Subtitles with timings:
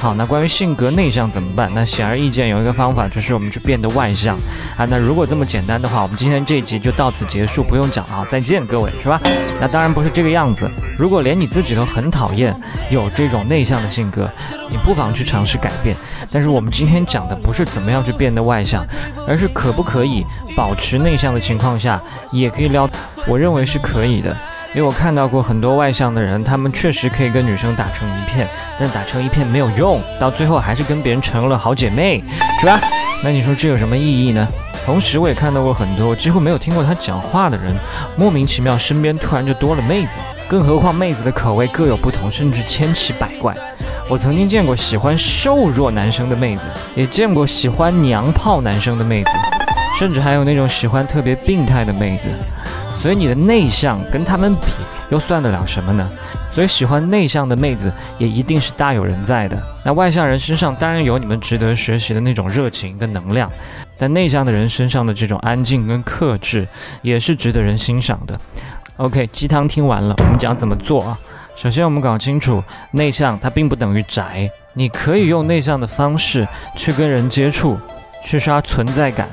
[0.00, 1.68] 好，那关于性格内向怎么办？
[1.74, 4.36] 那显而易见有一个方法，就是我们去变得外向
[4.76, 4.86] 啊。
[4.88, 9.20] 那如果这么简单的话，我们今天这一集就到此结束，不用讲了啊，再见，各位，是吧？
[9.60, 10.70] 那当然不是这个样子。
[10.96, 12.54] 如果连你自己都很讨厌
[12.90, 14.30] 有这种内向的性格，
[14.70, 15.96] 你不妨去尝试改变。
[16.30, 18.86] 但是我们今天讲的不是怎么样去变得外向，
[19.26, 20.24] 而是可不可以
[20.56, 22.88] 保持内向的情况下也可以撩。
[23.26, 24.36] 我认为是可以的。
[24.74, 28.46] 因为我看到过很多外向的人，他们确实可以跟女生打成一片，
[28.78, 32.22] 但打成一片没有用，到最后还是跟别人成了好姐妹，
[32.60, 32.78] 是吧？
[33.24, 34.46] 那你说这有什么意义呢？
[34.84, 37.74] 同时，我也看到过很多几乎没有听过他讲话的人，
[38.16, 40.12] 莫名其妙身边突然就多了妹子，
[40.48, 43.54] 更何况妹子的口味各有不同，甚至千奇百怪。
[44.08, 46.62] 我曾经见过喜欢瘦弱男生的妹子，
[46.94, 49.30] 也见过喜欢娘炮男生的妹子，
[49.98, 52.30] 甚至还有那种喜欢特别病态的妹子。
[53.00, 54.60] 所以你的内向跟他们比，
[55.10, 56.10] 又算得了什么呢？
[56.52, 59.56] 所以喜欢内向的妹子也一定是大有人在的。
[59.84, 63.48] 那外向人身上当然有你们值得学习的那种热情跟能量，
[63.96, 66.66] 但内向的人身上的这种安静跟克制
[67.00, 68.38] 也是值得人欣赏的。
[68.96, 71.16] OK，鸡汤听完了，我们讲怎么做啊？
[71.54, 77.78] 首先我们搞清楚，内向它并不等于宅，你可以用内向的方式去跟人接触，
[78.24, 79.28] 去刷存在感。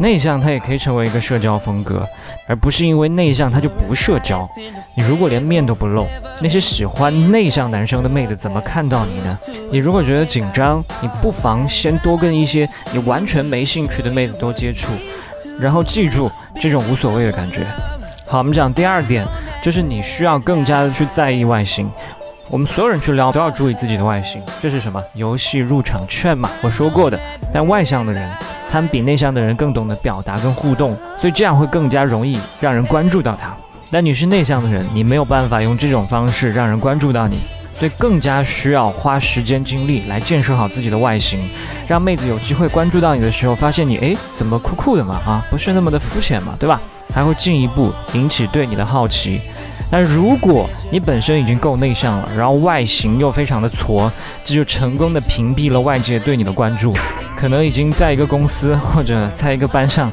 [0.00, 2.02] 内向，它也可以成为一个社交风格，
[2.46, 4.48] 而不是因为内向它就不社交。
[4.96, 6.06] 你如果连面都不露，
[6.40, 9.38] 那些喜欢内向男生的妹子怎么看到你呢？
[9.70, 14.88] 你如果觉得紧张，你不妨先多跟一些你完全没兴趣的妹子多接触，
[15.60, 17.66] 然后记住这种无所谓的感觉。
[18.26, 19.26] 好，我们讲第二点，
[19.62, 21.90] 就是你需要更加的去在意外形。
[22.48, 25.02] 我们所有人去撩都要注意自己的外形，这是什么？
[25.12, 27.20] 游戏入场券嘛，我说过的。
[27.52, 28.26] 但外向的人。
[28.70, 33.54] 他们比内向的人更懂得表达跟互动，所以这样会更加容易让人关注到他。
[33.90, 37.40] 但你是内向的人，你没有办法用这种方式让人关注到你，
[37.76, 41.50] 所以更加需要花时间精力来建设好自己的外形，
[41.88, 46.80] 让妹子有机会关注到你的时候，发现你哎怎么酷酷的嘛啊，不是那么的肤浅嘛，对吧？
[47.12, 49.40] 还会进一步引起对你的好奇。
[49.90, 54.10] 但如果你本身已经够内向了，然后外形又非常的挫，
[54.44, 56.94] 这就成功的屏蔽了外界对你的关注。
[57.36, 60.12] 可能已经在一个公司或者在一个班上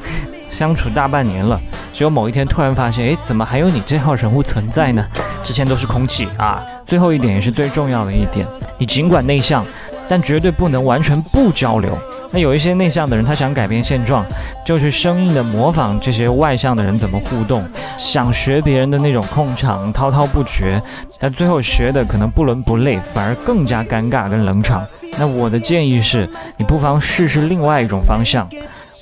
[0.50, 1.60] 相处大半年了，
[1.94, 5.06] 只有某一天突然发现，哎，怎么还有你这号人物存在呢？
[5.44, 6.60] 之前都是空气啊。
[6.84, 8.46] 最后一点也是最重要的一点，
[8.78, 9.64] 你尽管内向，
[10.08, 11.96] 但绝对不能完全不交流。
[12.30, 14.24] 那有一些内向的人，他想改变现状，
[14.66, 17.66] 就去生硬的模仿这些外向的人怎么互动，
[17.96, 20.80] 想学别人的那种控场，滔滔不绝，
[21.18, 24.86] 但最后学的可能不伦不类，反而更加尴尬跟冷场。
[25.18, 26.28] 那我的建议是，
[26.58, 28.46] 你不妨试试另外一种方向。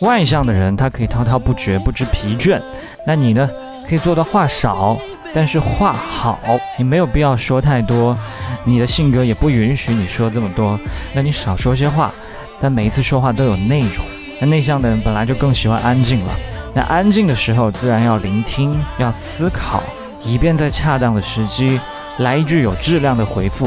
[0.01, 2.61] 外向的人他可以滔滔不绝，不知疲倦，
[3.07, 3.51] 那你呢，
[3.89, 4.97] 可以做到话少，
[5.35, 6.39] 但是话好。
[6.79, 8.17] 你没有必要说太多，
[8.63, 10.79] 你的性格也不允许你说这么多，
[11.13, 12.13] 那你少说些话。
[12.61, 14.05] 但每一次说话都有内容。
[14.41, 16.35] 那内向的人本来就更喜欢安静了。
[16.75, 19.83] 那安静的时候，自然要聆听，要思考，
[20.25, 21.81] 以便在恰当的时机
[22.19, 23.67] 来一句有质量的回复。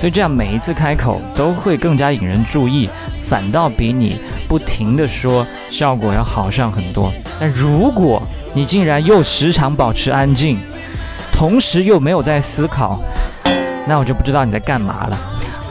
[0.00, 2.88] 所以这样每一次开口都会更加引人注意，
[3.24, 7.12] 反倒比你不停的说效果要好上很多。
[7.38, 10.58] 但如果你竟然又时常保持安静，
[11.32, 12.98] 同时又没有在思考，
[13.86, 15.18] 那我就不知道你在干嘛了。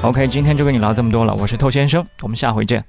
[0.01, 2.83] OK，今天就跟你聊这么多了，我是透先生，我们下回见。